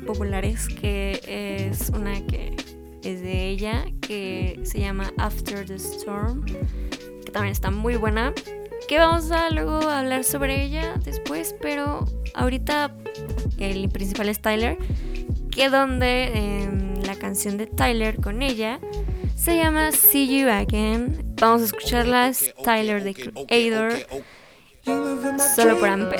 populares, 0.06 0.68
que 0.68 1.22
es 1.70 1.90
una 1.90 2.26
que 2.28 2.56
es 3.04 3.22
de 3.22 3.50
ella, 3.50 3.86
que 4.02 4.60
se 4.64 4.80
llama 4.80 5.12
After 5.18 5.66
the 5.66 5.76
Storm, 5.76 6.46
que 6.46 7.32
también 7.32 7.52
está 7.52 7.72
muy 7.72 7.96
buena, 7.96 8.34
que 8.88 9.00
vamos 9.00 9.32
a 9.32 9.50
luego 9.50 9.80
hablar 9.90 10.24
sobre 10.24 10.64
ella 10.64 10.96
después, 11.04 11.56
pero 11.62 12.06
ahorita 12.34 12.96
el 13.58 13.90
principal 13.90 14.30
es 14.30 14.42
Tyler, 14.42 14.78
que 15.52 15.70
donde 15.70 16.26
em, 16.34 17.02
la 17.04 17.16
canción 17.16 17.58
de 17.58 17.68
Tyler 17.68 18.20
con 18.22 18.42
ella 18.42 18.80
se 19.36 19.58
llama 19.58 19.92
See 19.92 20.28
You 20.28 20.50
Again. 20.50 21.36
Vamos 21.40 21.62
a 21.62 21.66
escucharla, 21.66 22.28
es 22.28 22.54
Tyler 22.64 23.04
the 23.04 23.14
Creator, 23.14 23.94
solo 25.56 25.80
por 25.80 25.90
Amper. 25.90 26.20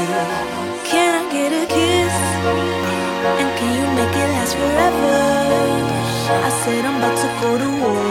Said 6.63 6.85
I'm 6.85 6.97
about 7.01 7.17
to 7.17 7.29
go 7.41 7.57
to 7.57 7.69
war. 7.81 8.05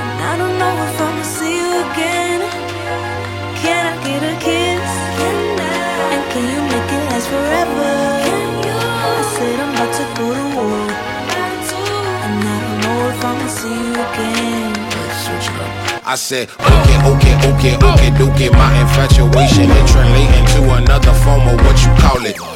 And 0.00 0.18
I 0.30 0.32
don't 0.40 0.56
know 0.56 0.74
if 0.88 0.96
I'ma 0.96 1.24
see 1.36 1.56
you 1.60 1.70
again. 1.84 2.40
Can 3.60 3.82
I 3.92 3.94
get 4.00 4.20
a 4.32 4.34
kiss? 4.40 4.92
And 6.08 6.22
can 6.32 6.44
you 6.52 6.60
make 6.72 6.88
it 6.96 7.02
last 7.12 7.28
forever? 7.28 7.92
I 9.12 9.22
said 9.36 9.56
I'm 9.60 9.76
about 9.76 9.92
to 10.00 10.04
go 10.16 10.26
to 10.38 10.46
war. 10.56 10.80
And 12.24 12.40
I 12.48 12.56
don't 12.64 12.80
know 12.80 12.98
if 13.12 13.20
I'ma 13.28 13.48
see 13.58 13.76
you 13.84 13.92
again. 13.92 14.72
I 16.04 16.16
said, 16.16 16.48
okay, 16.48 16.98
okay, 17.12 17.34
okay, 17.52 17.74
okay, 17.76 18.10
okay. 18.24 18.48
My 18.56 18.72
infatuation 18.80 19.68
is 19.68 19.84
translating 19.92 20.46
to 20.56 20.60
another 20.80 21.12
form 21.24 21.44
of 21.46 21.60
what 21.60 21.76
you 21.84 21.92
call 22.00 22.24
it. 22.24 22.51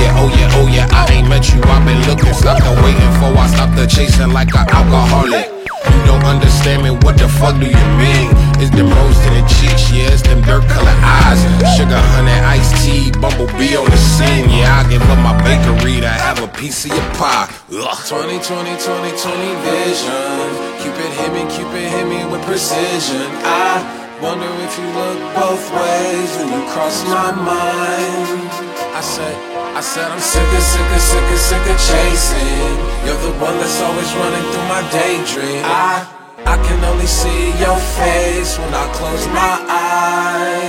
Yeah, 0.00 0.16
oh 0.16 0.28
yeah, 0.32 0.58
oh 0.58 0.66
yeah. 0.66 0.88
I 0.90 1.12
ain't 1.12 1.28
met 1.28 1.52
you. 1.52 1.60
I've 1.68 1.84
been 1.84 2.00
looking, 2.08 2.32
stopped 2.32 2.64
the 2.64 2.72
waiting 2.80 3.12
for. 3.20 3.36
I 3.36 3.46
stopped 3.52 3.76
the 3.76 3.86
chasing 3.86 4.32
like 4.32 4.48
an 4.56 4.64
alcoholic. 4.68 5.46
You 5.92 6.02
don't 6.08 6.24
understand 6.24 6.82
me. 6.82 6.90
What 7.04 7.16
the 7.20 7.28
fuck 7.28 7.60
do 7.60 7.68
you 7.68 7.86
mean? 8.00 8.32
It's 8.60 8.72
them 8.72 8.88
rose 8.88 9.18
to 9.24 9.30
the 9.32 9.44
cheeks, 9.48 9.92
yeah. 9.92 10.12
It's 10.12 10.22
them 10.22 10.40
dirt 10.42 10.64
color 10.68 10.96
eyes. 11.04 11.40
Sugar, 11.76 12.00
honey, 12.16 12.36
iced 12.48 12.76
tea, 12.84 13.12
bumblebee 13.20 13.76
on 13.76 13.88
the 13.88 13.96
scene. 13.96 14.48
Yeah, 14.48 14.80
I 14.80 14.88
give 14.88 15.02
up 15.08 15.20
my 15.20 15.36
bakery 15.44 16.00
to 16.00 16.08
have 16.08 16.42
a 16.42 16.48
piece 16.48 16.84
of 16.84 16.92
your 16.92 17.08
pie. 17.16 17.48
Ugh. 17.72 17.98
20, 18.08 18.40
20, 18.40 18.76
20, 18.76 19.20
20 19.20 19.52
vision. 19.64 20.48
Cupid 20.80 21.10
hit 21.16 21.30
me, 21.32 21.44
Cupid 21.48 21.88
hit 21.92 22.06
me 22.08 22.24
with 22.28 22.44
precision. 22.44 23.24
I 23.44 23.80
wonder 24.20 24.48
if 24.64 24.72
you 24.76 24.88
look 24.92 25.18
both 25.36 25.64
ways 25.72 26.30
when 26.36 26.48
you 26.52 26.62
cross 26.72 27.04
my 27.08 27.32
mind. 27.32 28.50
I 28.92 29.00
said, 29.00 29.49
I 29.72 29.80
said 29.80 30.10
I'm 30.10 30.18
sick 30.18 30.42
of, 30.42 30.62
sick 30.62 30.90
of, 30.90 31.00
sick 31.00 31.30
of, 31.30 31.38
sick 31.38 31.64
of 31.70 31.78
chasing. 31.78 32.76
You're 33.06 33.22
the 33.22 33.32
one 33.38 33.56
that's 33.58 33.80
always 33.80 34.12
running 34.14 34.42
through 34.50 34.68
my 34.68 34.82
daydream. 34.90 35.62
I, 35.64 36.04
I 36.44 36.56
can 36.66 36.82
only 36.84 37.06
see 37.06 37.54
your 37.62 37.78
face 37.96 38.58
when 38.58 38.74
I 38.74 38.90
close 38.92 39.26
my 39.28 39.56
eyes. 39.70 40.59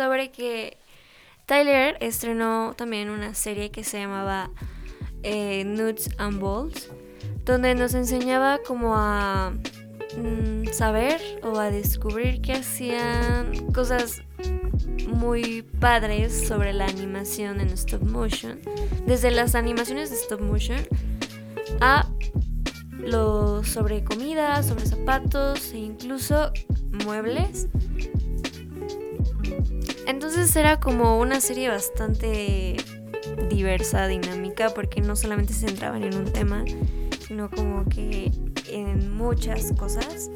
Sobre 0.00 0.30
que 0.30 0.78
Tyler 1.44 1.98
estrenó 2.00 2.72
también 2.74 3.10
una 3.10 3.34
serie 3.34 3.70
que 3.70 3.84
se 3.84 3.98
llamaba 3.98 4.50
eh, 5.22 5.62
Nuts 5.66 6.08
and 6.16 6.40
Bolts, 6.40 6.88
donde 7.44 7.74
nos 7.74 7.92
enseñaba 7.92 8.60
como 8.66 8.96
a 8.96 9.52
mm, 10.16 10.68
saber 10.72 11.20
o 11.42 11.58
a 11.58 11.70
descubrir 11.70 12.40
que 12.40 12.54
hacían 12.54 13.72
cosas 13.74 14.22
muy 15.06 15.66
padres 15.80 16.48
sobre 16.48 16.72
la 16.72 16.86
animación 16.86 17.60
en 17.60 17.68
stop 17.68 18.02
motion, 18.02 18.58
desde 19.04 19.30
las 19.30 19.54
animaciones 19.54 20.08
de 20.08 20.16
stop 20.16 20.40
motion 20.40 20.80
a 21.82 22.08
lo 22.96 23.62
sobre 23.64 24.02
comida, 24.02 24.62
sobre 24.62 24.86
zapatos 24.86 25.72
e 25.74 25.78
incluso 25.78 26.52
muebles. 27.04 27.68
Entonces 30.10 30.54
era 30.56 30.80
como 30.80 31.20
una 31.20 31.40
serie 31.40 31.68
bastante 31.68 32.76
diversa, 33.48 34.08
dinámica, 34.08 34.70
porque 34.70 35.00
no 35.00 35.14
solamente 35.14 35.52
se 35.52 35.68
centraban 35.68 36.02
en 36.02 36.16
un 36.16 36.32
tema, 36.32 36.64
sino 37.26 37.48
como 37.48 37.84
que 37.88 38.32
en 38.68 39.14
muchas 39.14 39.72
cosas. 39.72 40.28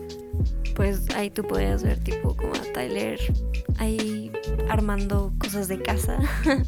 Pues 0.76 1.10
ahí 1.16 1.28
tú 1.28 1.42
podías 1.42 1.82
ver 1.82 1.98
tipo 1.98 2.37
como 2.37 2.52
a 2.54 2.72
Tyler 2.72 3.18
ahí 3.78 4.30
armando 4.68 5.32
cosas 5.38 5.66
de 5.66 5.82
casa. 5.82 6.18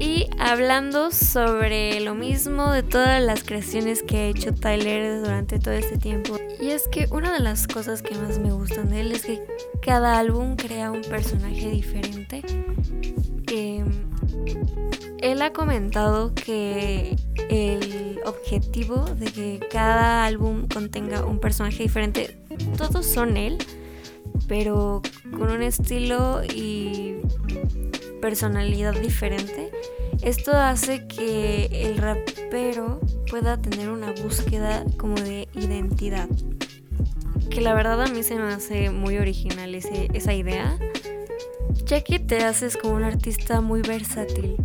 Y 0.00 0.26
hablando 0.38 1.10
sobre 1.10 2.00
lo 2.00 2.14
mismo 2.14 2.72
de 2.72 2.82
todas 2.82 3.22
las 3.22 3.44
creaciones 3.44 4.02
que 4.02 4.16
ha 4.16 4.26
hecho 4.26 4.54
Tyler 4.54 5.22
durante 5.22 5.58
todo 5.58 5.74
este 5.74 5.96
tiempo. 5.96 6.36
Y 6.60 6.70
es 6.70 6.88
que 6.88 7.06
una 7.10 7.32
de 7.32 7.40
las 7.40 7.66
cosas 7.66 8.02
que 8.02 8.14
más 8.16 8.38
me 8.38 8.52
gustan 8.52 8.90
de 8.90 9.00
él 9.00 9.12
es 9.12 9.22
que 9.22 9.42
cada 9.88 10.18
álbum 10.18 10.54
crea 10.54 10.90
un 10.90 11.00
personaje 11.00 11.70
diferente. 11.70 12.42
Eh, 13.50 13.82
él 15.22 15.40
ha 15.40 15.54
comentado 15.54 16.34
que 16.34 17.16
el 17.48 18.20
objetivo 18.26 19.06
de 19.06 19.32
que 19.32 19.60
cada 19.70 20.26
álbum 20.26 20.68
contenga 20.68 21.24
un 21.24 21.40
personaje 21.40 21.84
diferente, 21.84 22.38
todos 22.76 23.06
son 23.06 23.38
él, 23.38 23.56
pero 24.46 25.00
con 25.30 25.50
un 25.50 25.62
estilo 25.62 26.42
y 26.44 27.22
personalidad 28.20 28.92
diferente. 28.92 29.70
Esto 30.20 30.52
hace 30.52 31.06
que 31.06 31.64
el 31.72 31.96
rapero 31.96 33.00
pueda 33.30 33.56
tener 33.56 33.88
una 33.88 34.12
búsqueda 34.22 34.84
como 34.98 35.14
de 35.14 35.48
identidad. 35.54 36.28
Que 37.50 37.60
la 37.60 37.74
verdad 37.74 38.02
a 38.02 38.06
mí 38.06 38.22
se 38.22 38.36
me 38.36 38.52
hace 38.52 38.90
muy 38.90 39.18
original 39.18 39.74
esa 39.74 40.34
idea, 40.34 40.78
ya 41.84 42.02
que 42.02 42.18
te 42.18 42.44
haces 42.44 42.76
como 42.76 42.94
un 42.94 43.04
artista 43.04 43.60
muy 43.60 43.82
versátil. 43.82 44.56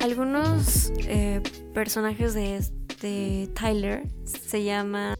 Algunos 0.00 0.92
eh, 0.98 1.42
personajes 1.74 2.34
de, 2.34 2.64
de 3.00 3.48
Tyler 3.54 4.04
se 4.24 4.64
llaman 4.64 5.16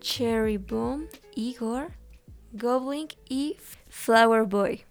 Cherry 0.00 0.58
Bomb, 0.58 1.06
Igor, 1.34 1.92
Goblin 2.52 3.08
y 3.28 3.56
Flower 3.88 4.44
Boy. 4.44 4.84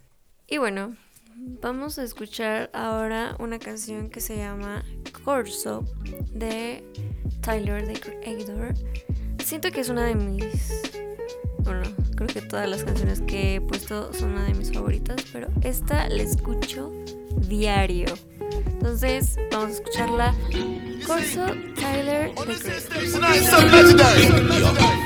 Y 0.48 0.58
bueno, 0.58 0.96
vamos 1.36 2.00
a 2.00 2.04
escuchar 2.04 2.70
ahora 2.74 3.36
una 3.40 3.60
canción 3.60 4.10
que 4.10 4.22
se 4.22 4.38
llama 4.38 4.84
Corso 5.24 5.86
de 6.34 6.84
Tyler 7.42 7.86
the 7.86 8.00
Creator. 8.00 8.74
Siento 9.44 9.72
que 9.72 9.82
es 9.82 9.90
una 9.90 10.06
de 10.06 10.16
mis. 10.16 10.99
Bueno, 11.64 11.84
creo 12.16 12.28
que 12.28 12.42
todas 12.42 12.70
las 12.70 12.84
canciones 12.84 13.22
que 13.22 13.56
he 13.56 13.62
puesto 13.62 14.14
son 14.14 14.32
una 14.32 14.44
de 14.46 14.54
mis 14.54 14.72
favoritas, 14.72 15.24
pero 15.32 15.48
esta 15.62 16.08
la 16.10 16.24
escucho 16.24 16.92
diario. 17.48 18.08
Entonces, 18.68 19.36
vamos 19.52 19.70
a 19.70 19.74
escucharla. 19.74 20.36
Corso 21.06 21.46
Tyler 21.76 22.32
the 22.36 22.56
Creator. 22.56 23.12
Tonight, 23.12 23.42
something 23.44 23.72
legendary. 23.72 24.24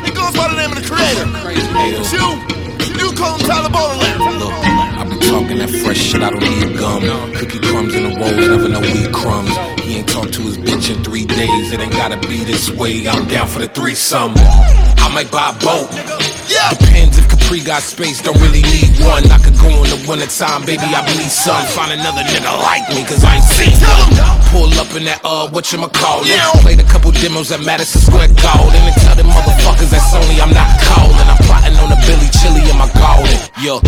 It 0.06 0.16
goes 0.16 0.36
by 0.36 0.48
the 0.50 0.56
name 0.56 0.72
of 0.72 0.82
the 0.82 0.88
creator. 0.88 1.26
It's 1.50 2.12
you. 2.12 2.64
You 3.00 3.12
call 3.16 3.38
him 3.38 3.48
Tyler 3.48 3.70
Boland. 3.70 4.20
Look, 4.40 4.54
I 4.54 5.04
be 5.10 5.18
talking 5.26 5.58
that 5.60 5.70
fresh 5.70 5.98
shit, 5.98 6.22
I 6.22 6.30
don't 6.30 6.40
need 6.40 6.78
gum. 6.78 7.02
Cookie 7.34 7.60
crumbs 7.60 7.96
in 7.96 8.04
the 8.04 8.20
rolls, 8.20 8.38
never 8.38 8.70
no 8.70 8.80
weed 8.80 9.12
crumbs. 9.12 9.56
He 9.82 9.98
ain't 9.98 10.10
talked 10.10 10.34
to 10.36 10.42
his 10.42 10.58
bitch 10.58 10.96
in 10.96 11.04
three 11.04 11.26
days, 11.26 11.72
it 11.72 11.80
ain't 11.80 11.92
gotta 11.94 12.18
be 12.28 12.44
this 12.44 12.70
way. 12.70 13.08
I'm 13.08 13.28
down 13.28 13.48
for 13.48 13.60
the 13.60 13.68
threesome. 13.68 14.34
I 14.36 15.10
might 15.14 15.32
buy 15.32 15.50
a 15.50 15.60
boat. 15.64 16.33
Yeah. 16.48 16.74
Depends 16.76 17.18
if 17.18 17.28
Capri 17.30 17.62
got 17.62 17.84
space, 17.84 18.22
don't 18.22 18.40
really 18.42 18.62
need 18.64 19.00
one. 19.04 19.30
I 19.32 19.38
could 19.40 19.58
go 19.58 19.70
in 19.84 19.90
the 19.90 20.00
winter 20.08 20.28
time, 20.28 20.66
baby, 20.66 20.84
I 20.84 21.02
bleed 21.06 21.32
some. 21.32 21.66
Find 21.72 21.92
another 21.94 22.24
nigga 22.24 22.52
like 22.64 22.88
me, 22.90 23.04
cause 23.06 23.24
I 23.24 23.38
ain't 23.40 23.46
seen 23.46 23.76
none. 23.80 24.40
Pull 24.52 24.74
up 24.80 24.92
in 24.96 25.06
that, 25.06 25.22
uh, 25.24 25.50
whatchamacallit. 25.50 26.30
Yeah. 26.30 26.52
Played 26.62 26.80
a 26.80 26.88
couple 26.88 27.12
demos 27.12 27.52
at 27.52 27.62
Madison 27.62 28.02
Square 28.02 28.34
Garden. 28.42 28.82
And 28.84 28.96
tell 29.02 29.16
them 29.16 29.28
motherfuckers 29.28 29.90
that's 29.90 30.14
only 30.14 30.40
I'm 30.42 30.54
not 30.54 30.70
calling. 30.82 31.28
I'm 31.28 31.38
plotting 31.48 31.76
on 31.82 31.92
a 31.92 32.00
Billy 32.06 32.30
Chili 32.42 32.64
in 32.70 32.78
my 32.78 32.90
garden. 32.94 33.38
Yo. 33.62 33.80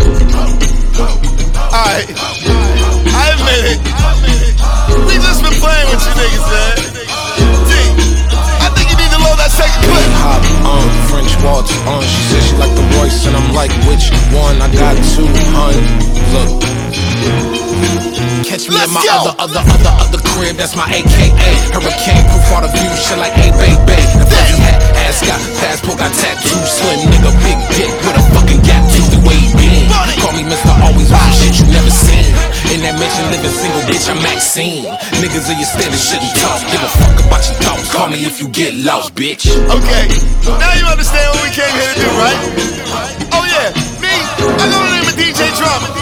Alright. 1.76 2.08
I 2.08 3.36
admit 3.36 3.64
it. 3.76 3.80
We 5.06 5.16
just 5.20 5.44
been 5.44 5.54
playing 5.60 5.88
with 5.92 6.02
you 6.02 6.14
niggas, 6.18 6.46
man. 6.50 6.76
D, 6.96 7.04
I 7.08 7.60
think 7.68 8.15
you 9.46 9.52
second 9.54 9.82
clip. 9.86 10.10
hop 10.26 10.42
on 10.66 10.86
French 11.06 11.34
waltz 11.46 11.70
on. 11.86 12.02
She 12.02 12.22
said 12.34 12.42
she 12.42 12.56
like 12.58 12.74
the 12.74 12.86
Royce, 12.98 13.26
and 13.30 13.38
I'm 13.38 13.54
like, 13.54 13.72
which 13.86 14.10
one? 14.34 14.58
I 14.62 14.70
got 14.74 14.98
two, 15.14 15.30
hun. 15.54 15.78
Look. 16.34 16.50
Catch 18.46 18.70
me 18.70 18.78
Let's 18.78 18.90
at 18.90 18.94
my 18.94 19.04
go. 19.06 19.30
other, 19.30 19.34
other, 19.38 19.64
other, 19.70 19.94
other 20.02 20.22
crib. 20.34 20.58
That's 20.58 20.76
my 20.76 20.86
AKA. 20.90 21.52
Hurricane 21.74 22.26
proof 22.30 22.46
all 22.54 22.62
the 22.62 22.72
view. 22.74 22.90
Shit 22.98 23.18
like, 23.22 23.34
a 23.38 23.50
hey, 23.50 23.52
baby. 23.54 24.02
The 24.18 24.26
fuzzy 24.26 24.58
hat, 24.62 24.82
ass 25.06 25.22
got 25.22 25.40
passport, 25.62 25.98
got 26.00 26.14
tattoo. 26.14 26.62
Slim 26.66 27.10
nigga, 27.10 27.32
big 27.46 27.60
dick 27.78 27.94
with 28.02 28.18
a 28.18 28.24
fucking 28.34 28.62
gap 28.66 28.84
tooth. 28.90 29.15
Been. 30.04 30.20
Call 30.20 30.34
me 30.36 30.44
Mr. 30.44 30.72
Always 30.84 31.08
with 31.08 31.36
shit 31.40 31.56
you 31.60 31.68
never 31.72 31.90
seen. 31.90 32.28
In 32.74 32.84
that 32.84 33.00
mansion, 33.00 33.24
living 33.32 33.54
single, 33.56 33.84
bitch, 33.88 34.10
I'm 34.12 34.20
Maxine. 34.20 34.84
Niggas 35.24 35.48
of 35.48 35.56
your 35.56 35.70
standard 35.70 36.02
shouldn't 36.02 36.36
talk. 36.36 36.60
Give 36.68 36.84
a 36.84 36.92
fuck 36.92 37.16
about 37.24 37.44
your 37.48 37.58
thoughts. 37.64 37.88
Call 37.94 38.08
me 38.12 38.26
if 38.28 38.42
you 38.42 38.50
get 38.50 38.76
lost, 38.84 39.16
bitch. 39.16 39.48
Okay, 39.48 40.04
now 40.60 40.74
you 40.76 40.84
understand 40.84 41.32
what 41.32 41.44
we 41.48 41.52
came 41.56 41.72
here 41.72 41.88
to 41.88 42.00
do, 42.04 42.10
right? 42.20 42.40
Oh 43.32 43.46
yeah, 43.48 43.72
me, 44.04 44.12
I 44.12 44.66
go 44.68 44.78
to 44.84 44.90
name 44.92 45.08
of 45.08 45.16
DJ 45.16 45.56
Drama. 45.56 45.95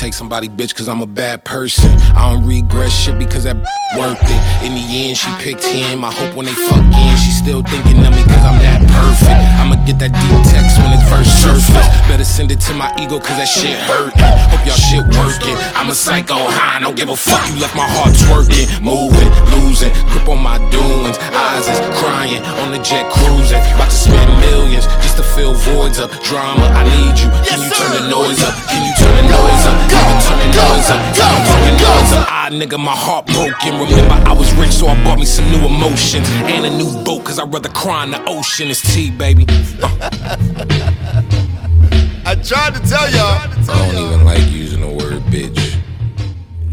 Take 0.00 0.14
somebody 0.14 0.48
bitch 0.48 0.74
cause 0.74 0.88
I'm 0.88 1.02
a 1.02 1.06
bad 1.06 1.44
person. 1.44 1.92
I 2.16 2.32
don't 2.32 2.48
regret 2.48 2.88
shit 2.88 3.18
because 3.18 3.44
that 3.44 3.60
worth 4.00 4.16
it. 4.16 4.40
In 4.64 4.72
the 4.72 4.80
end, 4.80 5.12
she 5.12 5.28
picked 5.36 5.60
him. 5.60 6.00
I 6.08 6.10
hope 6.10 6.32
when 6.32 6.46
they 6.48 6.56
fuck 6.56 6.80
in, 6.80 7.14
she 7.20 7.28
still 7.28 7.60
thinking 7.60 8.00
of 8.00 8.16
me 8.16 8.24
cause 8.24 8.40
I'm 8.40 8.56
that 8.64 8.80
perfect. 8.88 9.36
I'ma 9.60 9.76
get 9.84 10.00
that 10.00 10.16
deep 10.16 10.40
text 10.48 10.80
when 10.80 10.96
it 10.96 11.04
first 11.12 11.28
surface. 11.44 11.68
Better 12.08 12.24
send 12.24 12.48
it 12.48 12.64
to 12.64 12.72
my 12.72 12.88
ego 12.96 13.20
cause 13.20 13.36
that 13.36 13.44
shit 13.44 13.76
hurting. 13.76 14.16
Hope 14.48 14.64
y'all 14.64 14.80
shit 14.80 15.04
working. 15.20 15.52
I'm 15.76 15.92
a 15.92 15.94
psycho 15.94 16.48
high, 16.48 16.80
don't 16.80 16.96
give 16.96 17.12
a 17.12 17.16
fuck. 17.16 17.44
You 17.52 17.60
left 17.60 17.76
my 17.76 17.84
heart 17.84 18.16
twerking, 18.16 18.72
moving, 18.80 19.28
losing. 19.52 19.92
Grip 20.16 20.32
on 20.32 20.40
my 20.40 20.56
doings, 20.72 21.20
eyes 21.36 21.68
is 21.68 21.76
crying 22.00 22.40
on 22.64 22.72
the 22.72 22.80
jet 22.80 23.04
cruising. 23.12 23.60
About 23.76 23.92
to 23.92 24.00
spend 24.00 24.32
millions 24.48 24.88
just 25.04 25.20
to 25.20 25.24
fill 25.36 25.52
voids 25.76 26.00
up. 26.00 26.08
Drama, 26.24 26.64
I 26.72 26.88
need 26.88 27.20
you. 27.20 27.28
Can 27.44 27.60
you 27.60 27.68
turn 27.68 28.00
the 28.00 28.08
noise 28.08 28.40
up? 28.40 28.56
Can 28.72 28.80
you 28.88 28.89
the 29.22 29.28
noise 29.28 29.66
up? 29.66 29.90
Can 29.90 30.20
turn 30.22 30.38
the 30.38 30.46
noise 30.56 30.90
up? 30.90 31.00
Can 31.14 31.46
turn 31.46 31.62
the 31.66 31.72
noise 31.82 32.12
up? 32.14 32.26
Ah, 32.28 32.48
nigga, 32.50 32.78
my 32.78 32.94
heart 32.96 33.26
broken. 33.26 33.78
Remember, 33.78 34.14
I 34.28 34.32
was 34.32 34.52
rich, 34.54 34.72
so 34.72 34.86
I 34.88 34.94
bought 35.04 35.18
me 35.18 35.24
some 35.26 35.50
new 35.50 35.64
emotions 35.66 36.28
and 36.48 36.64
a 36.66 36.70
new 36.70 36.90
boat, 37.04 37.24
cause 37.24 37.38
I'd 37.38 37.52
rather 37.52 37.68
cry 37.70 38.04
in 38.04 38.10
the 38.12 38.22
ocean. 38.26 38.68
It's 38.68 38.80
tea, 38.94 39.10
baby. 39.10 39.46
Uh, 39.82 40.10
I 42.26 42.34
tried 42.36 42.74
to 42.74 42.80
tell 42.88 43.08
y'all. 43.10 43.40
I 43.40 43.46
don't 43.92 44.04
even 44.04 44.24
like 44.24 44.50
using 44.50 44.80
the 44.80 44.88
word 44.88 45.22
bitch. 45.32 45.76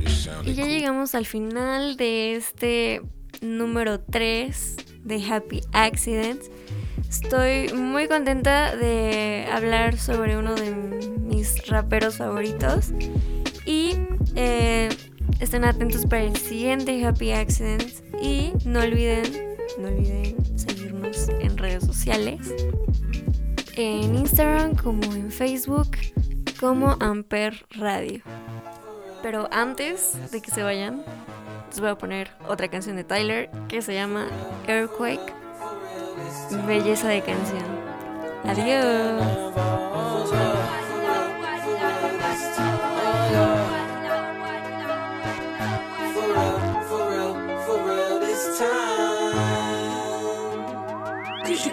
It 0.02 0.08
just 0.08 0.28
Y 0.46 0.54
ya 0.54 0.64
cool. 0.64 0.72
llegamos 0.72 1.16
al 1.16 1.26
final 1.26 1.98
de 1.98 2.36
este 2.36 3.02
número 3.42 4.00
3 4.00 4.76
de 5.04 5.20
Happy 5.22 5.62
Accidents. 5.74 6.50
Estoy 7.10 7.74
muy 7.74 8.08
contenta 8.08 8.76
de 8.76 9.48
hablar 9.52 9.98
sobre 9.98 10.38
uno 10.38 10.56
de 10.56 10.72
mis 10.72 11.67
raperos 11.67 12.17
favoritos. 12.17 12.91
Y 13.65 13.98
eh, 14.36 14.89
estén 15.39 15.63
atentos 15.63 16.06
para 16.06 16.24
el 16.24 16.36
siguiente 16.36 17.04
Happy 17.06 17.32
Accidents. 17.32 18.04
Y 18.22 18.52
no 18.65 18.82
olviden, 18.82 19.24
no 19.80 19.88
olviden 19.88 20.36
seguirnos 20.58 21.30
en 21.30 21.58
redes 21.58 21.86
sociales. 21.86 22.54
En 23.76 24.15
Instagram 24.15 24.76
como 24.76 25.04
en 25.13 25.32
Facebook 25.32 25.91
como 26.60 26.98
Amper 27.00 27.65
Radio. 27.72 28.22
Pero 29.22 29.48
antes 29.52 30.13
de 30.32 30.41
que 30.41 30.52
se 30.52 30.63
vayan, 30.63 31.04
les 31.70 31.80
voy 31.80 31.89
a 31.89 31.98
poner 31.98 32.32
otra 32.48 32.67
canción 32.67 32.96
de 32.96 33.04
Tyler 33.04 33.50
que 33.67 33.82
se 33.82 33.93
llama 33.93 34.28
Earthquake. 34.67 35.37
Belleza 36.66 37.10
de 37.10 37.22
canción. 37.22 37.66
Adiós. 38.46 39.48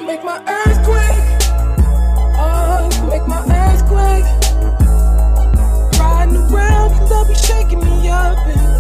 Make 0.07 0.23
my 0.23 0.39
earthquake. 0.47 1.25
Oh, 2.37 2.89
you 2.95 3.03
make 3.09 3.27
my 3.27 3.41
earthquake. 3.41 4.25
Riding 5.99 6.37
around, 6.37 6.91
you 6.95 7.05
love 7.09 7.37
shaking 7.37 7.81
me 7.81 8.09
up 8.09 8.39
and 8.47 8.74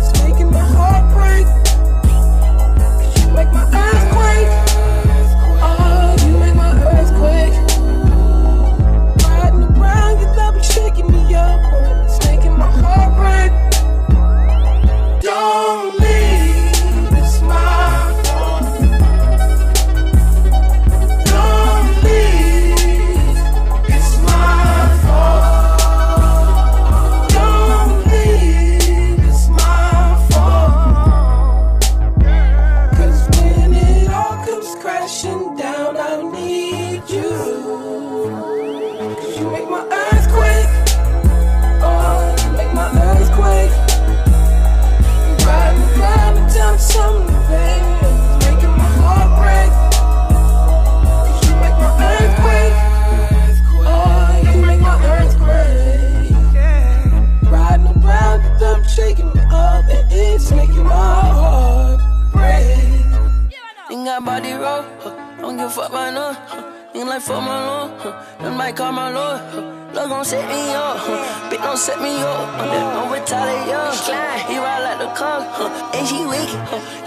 Oh. 76.66 77.04